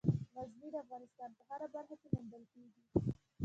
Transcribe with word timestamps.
غزني 0.35 0.69
د 0.71 0.75
افغانستان 0.83 1.29
په 1.37 1.41
هره 1.49 1.67
برخه 1.75 1.95
کې 2.01 2.07
موندل 2.13 2.43
کېږي. 2.53 2.81